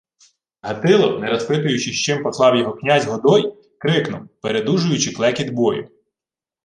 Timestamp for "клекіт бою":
5.11-5.89